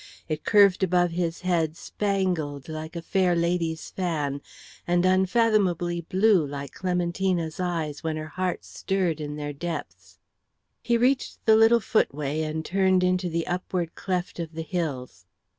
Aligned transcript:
It 0.27 0.43
curved 0.43 0.81
above 0.81 1.11
his 1.11 1.41
head 1.41 1.77
spangled 1.77 2.67
like 2.67 2.95
a 2.95 3.03
fair 3.03 3.35
lady's 3.35 3.91
fan, 3.91 4.41
and 4.87 5.05
unfathomably 5.05 6.01
blue 6.01 6.43
like 6.43 6.71
Clementina's 6.73 7.59
eyes 7.59 8.03
when 8.03 8.17
her 8.17 8.29
heart 8.29 8.65
stirred 8.65 9.21
in 9.21 9.35
their 9.35 9.53
depths. 9.53 10.17
He 10.81 10.97
reached 10.97 11.45
the 11.45 11.55
little 11.55 11.79
footway 11.79 12.41
and 12.41 12.65
turned 12.65 13.03
into 13.03 13.29
the 13.29 13.45
upward 13.45 13.93
cleft 13.93 14.39
of 14.39 14.53
the 14.53 14.63
hills. 14.63 15.27